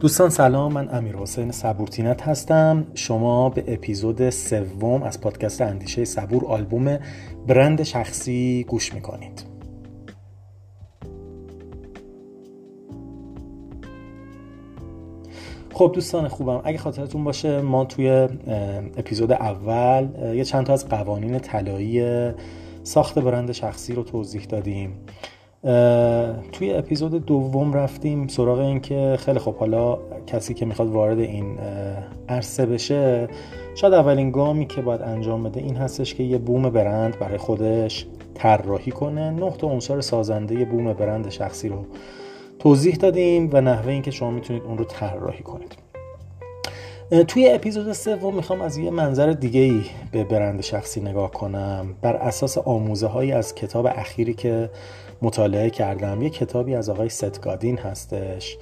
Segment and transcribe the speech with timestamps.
[0.00, 2.86] دوستان سلام من امیر حسین صبورتینت هستم.
[2.94, 6.98] شما به اپیزود سوم از پادکست اندیشه صبور آلبوم
[7.46, 9.44] برند شخصی گوش می‌کنید.
[15.72, 18.08] خب دوستان خوبم اگه خاطرتون باشه ما توی
[18.96, 22.30] اپیزود اول یه چند تا از قوانین طلایی
[22.82, 24.92] ساخت برند شخصی رو توضیح دادیم.
[26.52, 31.58] توی اپیزود دوم رفتیم سراغ این که خیلی خب حالا کسی که می‌خواد وارد این
[32.28, 33.28] عرصه بشه
[33.74, 38.06] شاید اولین گامی که باید انجام بده این هستش که یه بوم برند برای خودش
[38.34, 39.30] طراحی کنه.
[39.30, 41.84] نه تا عنصر سازنده بوم برند شخصی رو
[42.58, 45.76] توضیح دادیم و نحوه اینکه شما می‌تونید اون رو طراحی کنید.
[47.28, 51.86] توی اپیزود سوم می‌خوام از یه منظر دیگه ای به برند شخصی نگاه کنم.
[52.02, 54.70] بر اساس آموزه هایی از کتاب اخیری که
[55.22, 56.22] مطالعه کردم.
[56.22, 58.56] یه کتابی از آقای ستگادین هستش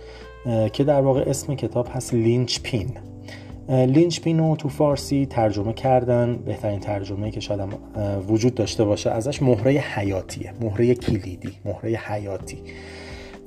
[0.73, 2.89] که در واقع اسم کتاب هست لینچ پین
[3.69, 6.37] لینچ پین رو تو فارسی ترجمه کردن.
[6.37, 7.61] بهترین ترجمه که شاید
[8.29, 12.59] وجود داشته باشه ازش مهره حیاتیه مهره کلیدی مهره حیاتی.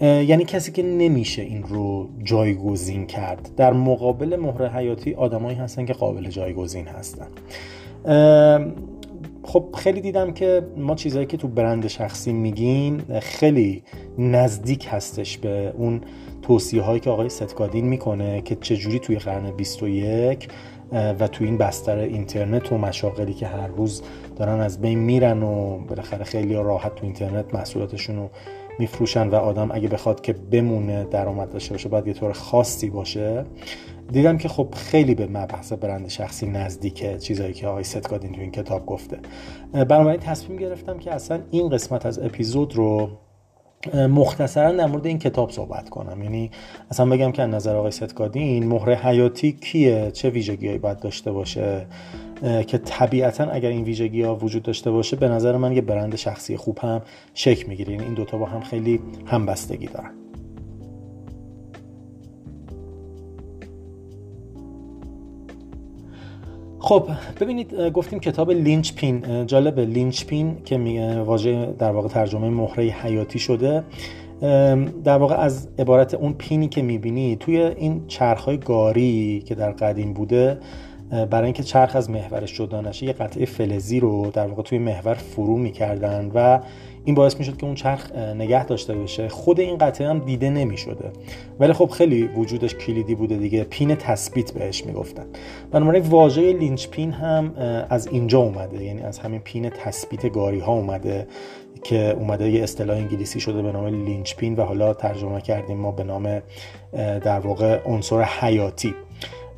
[0.01, 3.49] یعنی کسی که نمیشه این رو جایگزین کرد.
[3.57, 7.27] در مقابل مهره حیاتی آدمایی هستن که قابل جایگزین هستن.
[9.49, 13.83] خب خیلی دیدم که ما چیزهایی که تو برند شخصی میگیم خیلی
[14.17, 16.01] نزدیک هستش به اون
[16.41, 20.47] توصیه هایی که آقای ستکادین می‌کنه که چجوری توی قرن 21
[20.91, 24.01] و تو این بستر اینترنت و مشاغلی که هر روز
[24.35, 28.29] دارن از بین میرن و بالاخره خیلی راحت تو اینترنت محصولاتشون رو
[28.79, 33.45] میفروشن و آدم اگه بخواد که بمونه درآمد داشته باشه باید یه طور خاصی باشه.
[34.11, 38.51] دیدم که خب خیلی به مبحث برند شخصی نزدیکه چیزایی که آقای ستگادین تو این
[38.51, 39.19] کتاب گفته.
[39.73, 43.09] بنابراین تصمیم گرفتم که اصلا این قسمت از اپیزود رو
[43.93, 46.23] مختصرا در مورد این کتاب صحبت کنم.
[46.23, 46.51] یعنی
[46.91, 51.87] اصلا بگم که از نظر آقای ستگادین مهره حیاتی کیه؟ چه ویژگیهایی باید داشته باشه؟
[52.67, 56.57] که طبیعتا اگر این ویژگی ها وجود داشته باشه به نظر من یه برند شخصی
[56.57, 57.01] خوب هم
[57.33, 57.91] شکل می‌گیره.
[57.91, 60.11] یعنی این دوتا با هم خیلی همبستگی دارن.
[66.89, 67.07] خب
[67.41, 70.77] ببینید گفتیم کتاب لینچ پین جالب لینچ پین که
[71.25, 73.83] واژه در واقع ترجمه مهره حیاتی شده.
[75.03, 80.13] در واقع از عبارت اون پینی که می‌بینی توی این چرخهای گاری که در قدیم
[80.13, 80.57] بوده
[81.09, 85.13] برای اینکه چرخ از محورش جدا نشه یه قطعه فلزی رو در واقع توی محور
[85.13, 86.59] فرو می‌کردن و
[87.05, 91.11] این باعث می‌شد که اون چرخ نگه داشته بشه خود این قطعه هم دیده نمی‌شده.
[91.59, 93.63] ولی خب خیلی وجودش کلیدی بوده دیگه.
[93.63, 95.25] پین تثبیت بهش می‌گفتن.
[95.71, 97.53] بنابراین واژه linchpin هم
[97.89, 98.83] از اینجا اومده.
[98.83, 101.27] یعنی از همین pin تثبیت گاری ها اومده
[101.83, 106.03] که اومده یه اصطلاح انگلیسی شده به نام linchpin و حالا ترجمه کردیم ما به
[106.03, 106.41] نام
[106.93, 108.95] در واقع عنصر حیاتی.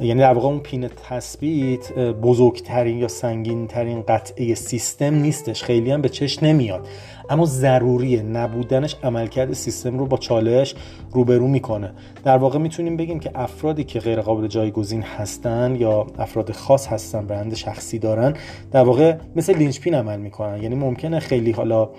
[0.02, 5.64] یعنی در واقع اون pin تثبیت بزرگترین یا سنگین ترین قطعه سیستم نیستش.
[5.64, 6.88] خیلی هم به چش نمیاد.
[7.32, 8.22] اما ضروریه.
[8.22, 10.76] نبودنش عملکرد سیستم رو با چالش
[11.12, 11.92] روبرو می‌کنه.
[12.24, 17.26] در واقع می‌تونیم بگیم که افرادی که غیر قابل جایگزین هستن یا افراد خاص هستن
[17.26, 18.34] برند شخصی دارن
[18.72, 20.64] در واقع مثل لینچ پین عمل می‌کنن.
[20.64, 21.90] یعنی ممکنه خیلی حالا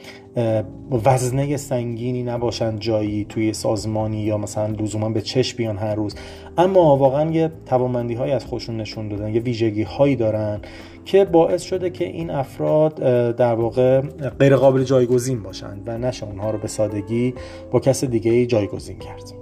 [1.04, 6.14] وزنه سنگینی نباشن جایی توی سازمانی یا مثلا لزوما به چشم بیان هر روز.
[6.59, 10.60] اما واقعا یه توانمندی های از خودشون نشون دادن یه ویژگی هایی دارن
[11.04, 12.94] که باعث شده که این افراد
[13.37, 14.00] در واقع
[14.41, 17.34] غیر قابل جایگزین باشند و نشه اونها رو به سادگی
[17.71, 19.33] با کس دیگه جایگزین کرد.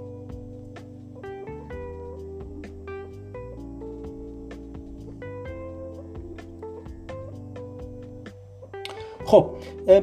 [9.25, 9.49] خب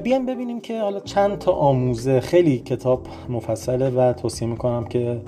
[0.03, 2.21] بیام ببینیم که حالا چند تا آموزه.
[2.21, 5.21] خیلی کتاب مفصله و توصیه می‌کنم که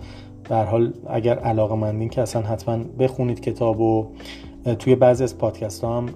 [0.44, 4.06] در حال اگر علاقه مندین که اصلا حتما بخونید کتاب و
[4.78, 6.06] توی بعضی از پادکست ها هم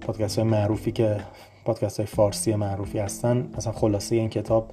[0.00, 1.16] پادکست های معروفی که
[1.64, 3.48] پادکست های فارسی معروفی هستن.
[3.56, 4.70] مثلا خلاصه این کتاب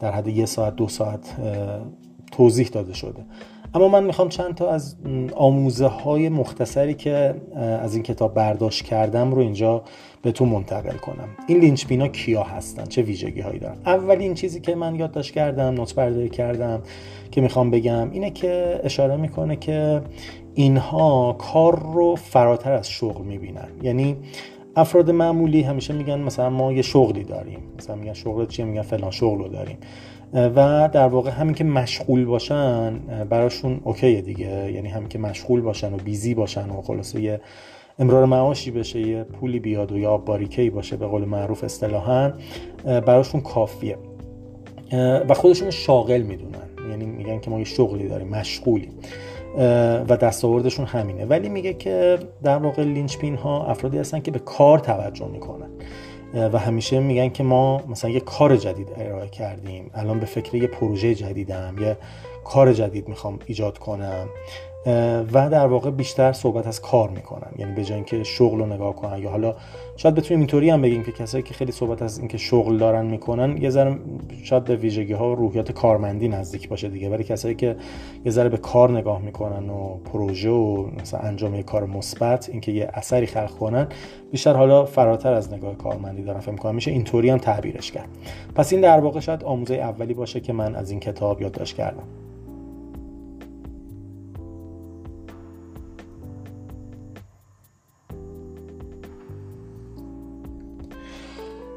[0.00, 1.36] در حد یه ساعت دو ساعت
[2.32, 3.24] توضیح داده شده.
[3.74, 4.96] اما من می‌خوام چند تا از
[5.34, 9.82] آموزه های مختصری که از این کتاب برداشت کردم رو اینجا
[10.22, 11.28] به تو منتقل کنم.
[11.46, 15.74] این لینچ بینا کیا هستن؟ چه ویژگی هایی دارن؟ اولین چیزی که من یادداشت کردم
[15.74, 16.82] نوت برداری کردم
[17.30, 20.02] که می‌خوام بگم اینه که اشاره می‌کنه که
[20.54, 23.68] اینها کار رو فراتر از شغل می‌بینن.
[23.82, 24.16] یعنی
[24.76, 27.58] افراد معمولی همیشه میگن مثلا ما یه شغلی داریم.
[27.78, 29.78] مثلا میگن شغل چیه؟ میگن فلان شغل رو داریم.
[30.32, 32.98] و در واقع همین که مشغول باشن
[33.30, 34.72] براشون اوکیه دیگه.
[34.72, 37.40] یعنی همین که مشغول باشن و بیزی باشن و خلاصه یه
[37.98, 42.32] امرار معاشی بشه یه پولی بیاد و یا باریکهی باشه به قول معروف اصطلاحا
[42.84, 43.96] براشون کافیه.
[45.28, 46.90] و خودشون شاغل می‌دونن.
[46.90, 48.92] یعنی میگن که ما یه شغلی داریم مشغولیم.
[50.08, 51.24] و دستاوردشون همینه.
[51.24, 55.70] ولی میگه که در واقع لینچ پین ها افرادی هستن که به کار توجه می‌کنن.
[56.52, 59.90] و همیشه میگن که ما مثلا یه کار جدید ارائه کردیم.
[59.94, 61.96] الان به فکر یه پروژه جدیدم یه
[62.46, 64.28] کار جدید می‌خوام ایجاد کنم
[65.32, 68.96] و در واقع بیشتر صحبت از کار می‌کنن یعنی به جای اینکه شغل رو نگاه
[68.96, 69.54] کنن یا حالا
[69.96, 73.56] شاید بتونیم اینطوری هم بگیم که کسایی که خیلی صحبت از اینکه شغل دارن می‌کنن
[73.56, 73.96] یه ذره
[74.42, 77.10] شاید به ویژگی ها و روحیات کارمندی نزدیک باشه دیگه.
[77.10, 77.76] ولی کسایی که
[78.24, 82.72] یه ذره به کار نگاه می‌کنن و پروژه و مثلا انجام یه کار مثبت اینکه
[82.72, 83.86] یه اثری خلق کنن
[84.32, 86.74] بیشتر حالا فراتر از نگاه کارمندی دارن فکر می‌کنم.
[86.74, 88.08] میشه اینطوری هم تعبیرش کرد.
[88.54, 92.04] پس این در واقع شاید آموزه اولی باشه که من از این کتاب یادداشت کردم.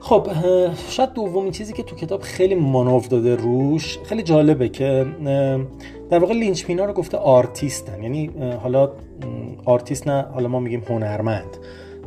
[0.10, 0.28] خب
[0.90, 5.06] شاید دومین چیزی که تو کتاب خیلی مانو داده روش خیلی جالبه که
[6.10, 8.04] در واقع linchpin ا رو گفته آرتیستن.
[8.04, 8.32] یعنی
[8.64, 8.92] حالا
[9.66, 11.58] آرتیست نه حالا ما میگیم هنرمند.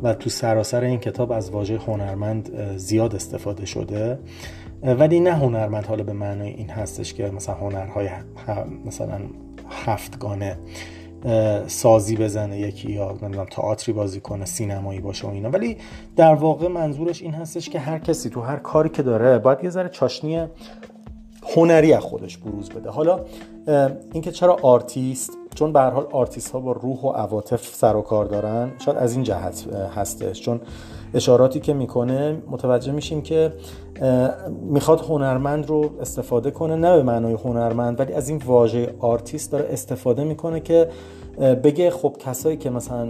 [0.03, 4.19] و تو سراسر این کتاب از واژه هنرمند زیاد استفاده شده.
[4.83, 8.09] ولی نه هنرمند حالا به معنای این هستش که مثلا هنرهای
[8.85, 9.19] مثلا
[9.69, 10.57] هفتگانه.
[11.67, 15.49] سازی بزنه یکی یا نمی‌دونم تئاتری بازی کنه سینمایی باشه و اینا.
[15.49, 15.77] ولی
[16.15, 19.69] در واقع منظورش این هستش که هر کسی تو هر کاری که داره باید یه
[19.69, 20.47] ذره چاشنی
[21.55, 22.89] هنری از خودش بروز بده.
[22.89, 23.19] حالا
[24.13, 28.01] اینکه چرا آرتیست چون به هر حال آرتیست ها با روح و عواطف سر و
[28.01, 30.41] کار دارن شاید از این جهت هستش.
[30.41, 30.61] چون
[31.13, 33.53] اشاراتی که می‌کنه متوجه میشیم که
[34.61, 39.67] می‌خواد هنرمند رو استفاده کنه نه به معنای هنرمند ولی از این واژه آرتیست داره
[39.69, 40.89] استفاده می‌کنه که
[41.63, 43.07] بگه خب کسایی که مثلا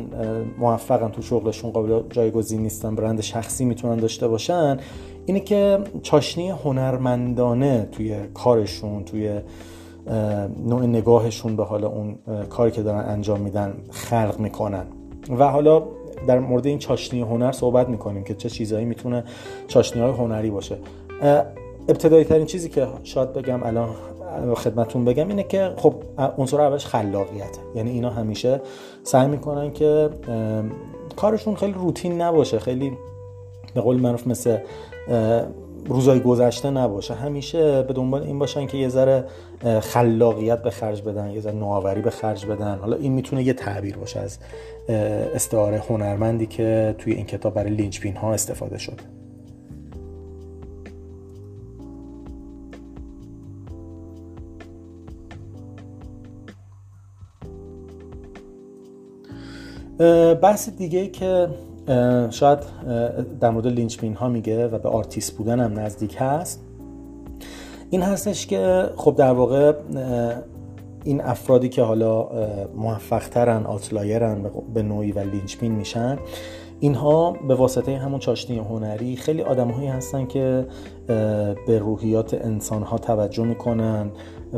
[0.57, 4.77] موفقن تو شغلشون قابل جایگزین نیستن برند شخصی می‌تونن داشته باشن
[5.25, 9.39] اینه که چاشنی هنرمندانه توی کارشون توی
[10.65, 12.15] نوع نگاهشون به حالا اون
[12.49, 14.85] کاری که دارن انجام میدن خلق می‌کنن.
[15.39, 15.83] و حالا
[16.27, 19.23] در مورد این چاشنی هنر صحبت می‌کنیم که چه چیزهایی می‌تونه
[19.67, 20.77] چاشنی های هنری باشه.
[21.89, 23.89] ابتدایی ترین چیزی که شاید بگم الان
[24.55, 25.93] خدمتون بگم اینه که خب
[26.37, 28.61] عنصر اولش خلاقیت یعنی اینا همیشه
[29.03, 30.09] سعی می‌کنن که
[31.15, 32.59] کارشون خیلی روتین نباشه.
[32.59, 32.97] خیلی
[33.73, 34.57] به قول معروف مثل
[35.85, 37.13] روزای گذشته نباشه.
[37.13, 39.25] همیشه به دنبال این باشن که یه ذره
[39.81, 42.77] خلاقیت به خرج بدن یه ذره نوآوری به خرج بدن.
[42.77, 44.37] حالا این می‌تونه یه تعبیر باشه از
[45.35, 49.03] استعاره هنرمندی که توی این کتاب برای لینچ پین ها استفاده شده
[60.33, 61.47] بحث دیگه که
[62.29, 62.59] شاید
[63.39, 66.63] در مورد linchpin ها میگه و به آرتیست بودن هم نزدیک هست.
[67.89, 69.73] این هستش که خب در واقع
[71.03, 72.29] این افرادی که حالا
[72.75, 76.17] موفق ترن outlier ن به نوعی و linchpin میشن
[76.79, 80.65] اینها به واسطه همون چاشنی هنری خیلی آدمهایی هستن که
[81.67, 84.11] به روحیات انسان ها توجه می‌کنن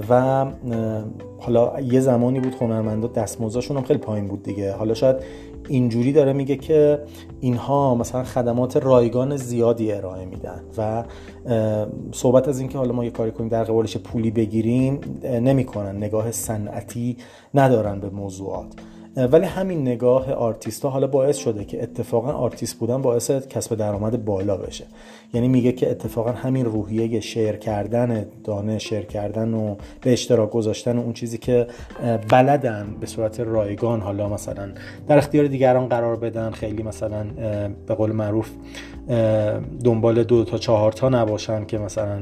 [0.10, 0.46] و
[1.40, 4.74] حالا یه زمانی بود هنرمندا دستمزدشون هم خیلی پایین بود دیگه.
[4.74, 5.16] حالا شاید
[5.68, 7.00] اینجوری داره میگه که
[7.40, 11.04] اینها مثلا خدمات رایگان زیادی ارائه میدن و
[12.12, 17.18] صحبت از اینکه حالا ما یه کاری کنیم در قبالش پولی بگیریم نمی‌کنن نگاه صنعتی
[17.54, 18.68] ندارن به موضوعات.
[19.18, 24.26] ولی همین نگاه آرتیست ها حالا باعث شده که اتفاقا آرتیست بودن باعث کسب درآمد
[24.26, 24.86] بالا بشه.
[25.34, 30.98] یعنی میگه که اتفاقا همین روحیه share کردن دانش share کردن و به اشتراک گذاشتن
[30.98, 31.68] و اون چیزی که
[32.30, 34.02] بلدن به صورت رایگان.
[34.02, 34.70] حالا مثلا
[35.08, 37.26] در اختیار دیگران قرار بدن خیلی مثلا
[37.88, 38.52] به قول معروف
[39.84, 42.20] دنبال دو تا چهار تا نباشن که مثلا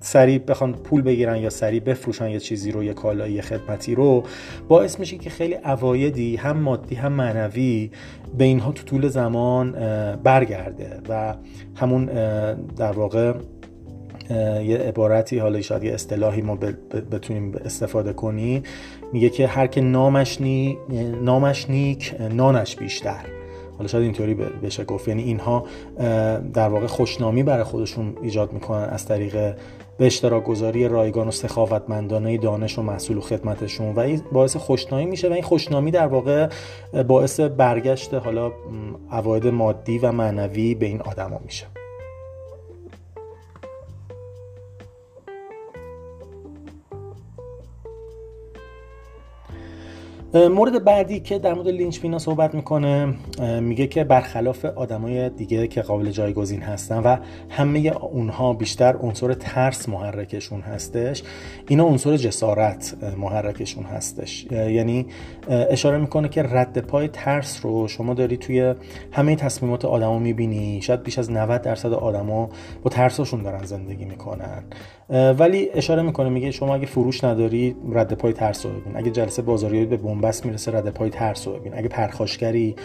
[0.00, 4.24] سریع بخوان پول بگیرن یا سریع بفروشن یه چیزی رو یه کالایی یه خدمتی رو
[4.68, 7.90] باعث میشه که خیلی عوایدی هم مادی هم معنوی
[8.38, 9.72] به اینها تو طول زمان
[10.22, 11.34] برگرده و
[11.76, 12.04] همون
[12.76, 13.34] در واقع
[14.64, 16.56] یه عبارتی حالا شاید یه اصطلاحی ما
[17.12, 18.62] بتونیم استفاده کنیم
[19.12, 20.78] میگه که هر که نامش, نی...
[21.22, 23.39] نامش نیک نانش بیشتر.
[23.80, 25.08] حالا شاید اینطوری بشه گفت.
[25.08, 25.64] یعنی اینها
[26.54, 29.54] در واقع خوشنامی برای خودشون ایجاد می‌کنن از طریق
[29.98, 35.06] به اشتراک گذاری رایگان و سخاوتمندانه دانش و محصول و خدمتشون و این باعث خوشنامی
[35.06, 36.48] میشه و این خوشنامی در واقع
[37.08, 38.52] باعث برگشت حالا
[39.10, 41.66] عواید مادی و معنوی به این آدما میشه.
[50.34, 53.14] مورد بعدی که در مورد لینچ پینا صحبت می‌کنه
[53.60, 57.16] میگه که برخلاف آدمای دیگه که قابل جایگزین هستن و
[57.48, 61.22] همه اونها بیشتر عنصر ترس محرکشون هستش
[61.68, 64.46] اینا عنصر جسارت محرکشون هستش.
[64.50, 65.06] یعنی
[65.48, 68.74] اشاره می‌کنه که رد پای ترس رو شما داری توی
[69.12, 70.82] همه تصمیمات آدما می‌بینی.
[70.82, 72.48] شاید بیش از 90 درصد آدما
[72.82, 74.64] با ترساشون دارن زندگی می‌کنن.
[75.10, 78.96] ولی اشاره می‌کنه میگه شما اگه فروش نداری رد پای ترس رو ببین.
[78.96, 81.74] اگه جلسه بازاریابی به بنبست می‌رسه رد پای ترس رو ببین.
[81.74, 82.76] اگه پرخاشگری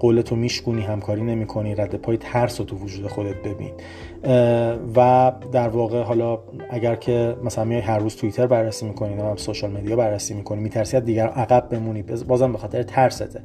[0.00, 3.70] قولتو میشکونی همکاری نمی‌کنی رد پای ترس رو تو وجود خودت ببین.
[4.96, 6.38] و در واقع حالا
[6.70, 10.96] اگر که مثلا میای هر روز توییتر بررسی می‌کنی و سوشال مدیا بررسی می‌کنی میترسی
[10.96, 13.40] از دیگر عقب بمونی بازم به خاطر ترسته.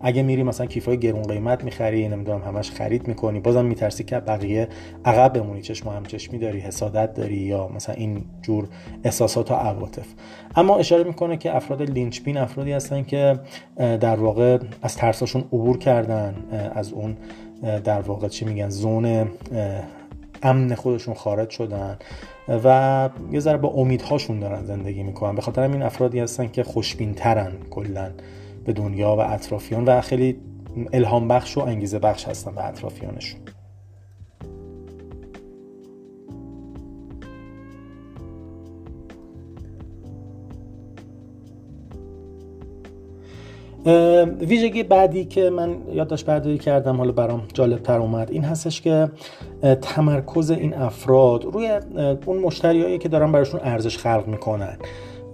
[0.00, 4.68] اگه میری مثلا کیفای گرون قیمت می‌خری نمی‌دونم همش خرید می‌کنی بازم میترسی که بقیه
[5.04, 7.41] عقب بمونی چشم هم چشمی داری حسادت داری.
[7.42, 8.68] یا مثلا این جور
[9.04, 10.06] احساسات و عواطف.
[10.56, 13.40] اما اشاره می‌کنه که افراد لینچ بین افرادی هستن که
[13.76, 16.34] در واقع از ترساشون عبور کردن
[16.74, 17.16] از اون
[17.84, 19.30] در واقع چی میگن زون
[20.42, 21.98] امن خودشون خارج شدن
[22.64, 25.34] و یه ذره با امیدهاشون دارن زندگی می‌کنن.
[25.34, 28.10] به خاطر این افرادی هستن که خوشبین ترن کلا
[28.64, 30.36] به دنیا و اطرافیان و خیلی
[30.92, 33.40] الهام بخش و انگیزه بخش هستن به اطرافیانشون.
[44.40, 49.10] ویژگی بعدی که من یادداشت برداری کردم حالا برام جالب تر اومد این هستش که
[49.82, 51.80] تمرکز این افراد روی
[52.26, 54.76] اون مشتریایی که دارن براشون ارزش خلق می‌کنن.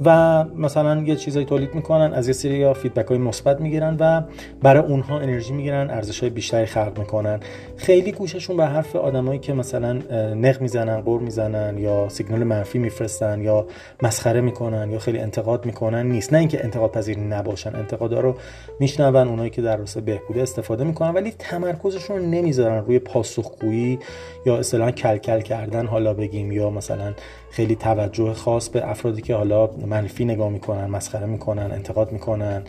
[0.05, 4.23] و مثلا یه چیزایی تولید می‌کنن از یه سری فیدبک های مثبت می‌گیرن و
[4.62, 7.40] برای اونها انرژی می‌گیرن ارزش های بیشتری خلق می‌کنن.
[7.76, 9.93] خیلی گوششون به حرف آدمایی که مثلا
[10.35, 13.67] نق می‌زنن قور می‌زنن یا سیگنال منفی میفرستن یا
[14.02, 16.33] مسخره می‌کنن یا خیلی انتقاد می‌کنن نیست.
[16.33, 18.35] نه اینکه انتقاد پذیر نباشن انتقادا رو
[18.81, 23.99] میشنون اونایی که در راسته بهبود استفاده می‌کنن ولی تمرکزشون رو نمی‌ذارن روی پاسخگویی
[24.47, 27.14] یا اصطلاحا کلکل کردن حالا بگیم یا مثلا
[27.50, 32.62] خیلی توجه خاص به افرادی که حالا منفی نگاه می‌کنن مسخره می‌کنن انتقاد می‌کنن.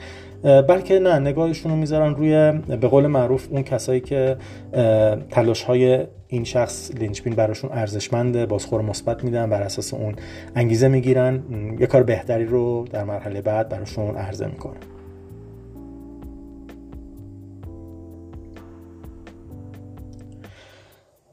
[0.44, 4.38] بلکه نه نگاهشون رو می‌ذارن روی به قول معروف اون کسایی که
[5.30, 10.16] تلاش های این شخص لینچپین براشون ارزشمنده بازخور مثبت میدن بر اساس اون
[10.56, 11.44] انگیزه می‌گیرن.
[11.80, 14.99] یه کار بهتری رو در مرحله بعد براشون عرضه می‌کنن.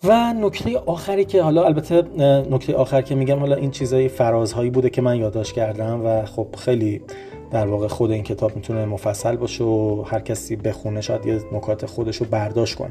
[0.04, 2.02] و نکته آخری که حالا البته
[2.50, 6.46] نکته آخر که میگم حالا این چیزای فرازهایی بوده که من یادداشت کردم و خب
[6.58, 7.02] خیلی
[7.50, 11.86] در واقع خود این کتاب می‌تونه مفصل باشه و هر کسی بخونه شاید یه نکات
[11.86, 12.90] خودش رو برداشت کنه.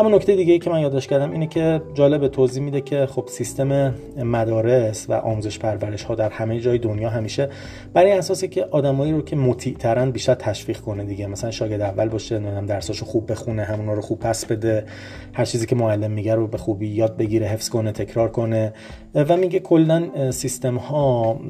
[0.00, 3.24] اما نکته دیگه ای که من یادداشت کردم اینه که جالب توضیح میده که خب
[3.28, 7.48] سیستم مدارس و آموزش پرورش ها در همه جای دنیا همیشه
[7.92, 11.26] برای اساسی که آدمایی رو که مطیع ترن بیشتر تشویق کنه دیگه.
[11.26, 14.84] مثلا شاگرد اول باشه نمی‌دونم درساشو خوب بخونه همونا رو خوب پس بده
[15.32, 18.72] هر چیزی که معلم میگه رو به خوبی یاد بگیره حفظ کنه تکرار کنه.
[19.14, 21.40] و میگه کلا سیستم ها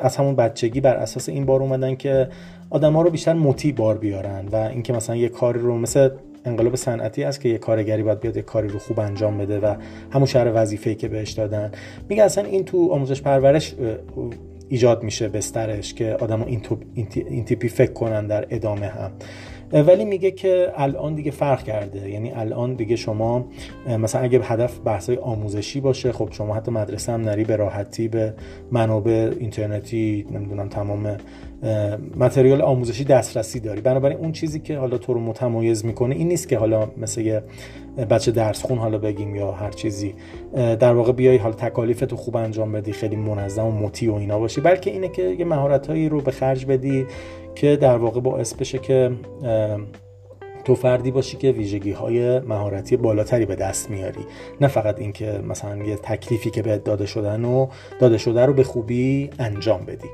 [0.00, 2.28] از همون بچگی بر اساس این بار اومدن که
[2.70, 4.48] آدما رو بیشتر مطیع بار بیارن.
[4.52, 6.08] و اینکه مثلا یه کاری رو مثل
[6.44, 9.74] انقلاب صنعتی است که یه کارگری باید بیاد یه کاری رو خوب انجام بده و
[10.10, 11.72] همون شهر وظیفه‌ای که بهش دادن.
[12.08, 13.74] میگه اصلا این تو آموزش پرورش
[14.68, 16.42] ایجاد میشه بسترش که آدم
[16.94, 19.10] این تیپی فکر کنن در ادامه هم.
[19.72, 22.10] ولی میگه که الان دیگه فرق کرده.
[22.10, 23.44] یعنی الان دیگه شما
[23.98, 28.34] مثلا اگه هدف بحثای آموزشی باشه خب شما حتی مدرسه هم نری به راحتی به
[28.72, 31.16] منابع اینترنتی نمی‌دونم تمام
[32.16, 33.80] متریال آموزشی دسترسی داری.
[33.80, 37.42] بنابراین اون چیزی که حالا تو رو متمایز می‌کنه این نیست که حالا مثل یه
[38.10, 40.14] بچه درس خون حالا بگیم یا هر چیزی.
[40.54, 44.38] در واقع بیای حالا تکالیف تو خوب انجام بدی خیلی منظم و مطیع و اینا
[44.38, 44.60] باشی.
[44.60, 47.06] بلکه اینه که یه مهارت رو به خرج بدی.
[47.54, 49.10] که در واقع باعث بشه که
[50.64, 54.26] تو فردی باشی که ویژگی های مهارتی بالاتری به دست میاری.
[54.60, 57.66] نه فقط اینکه مثلا یه تکلیفی که بهت داده شدن و
[58.00, 60.08] داده شده رو به خوبی انجام بدی.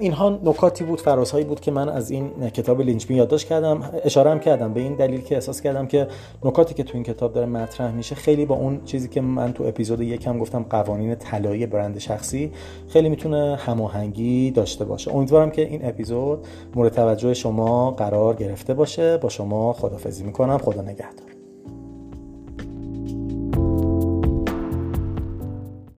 [0.00, 3.90] اینها نکاتی بود فرازهایی بود که من از این کتاب لینچبین یادداشت کردم.
[4.04, 6.06] اشاره هم کردم به این دلیل که احساس کردم که
[6.44, 9.64] نکاتی که تو این کتاب داره مطرح میشه خیلی با اون چیزی که من تو
[9.64, 12.52] اپیزود یکم گفتم قوانین طلایی برند شخصی
[12.88, 15.14] خیلی می‌تونه هماهنگی داشته باشه.
[15.14, 19.16] امیدوارم که این اپیزود مورد توجه شما قرار گرفته باشه.
[19.16, 20.58] با شما خدافظی می‌کنم.
[20.58, 21.33] خدا نگهدار.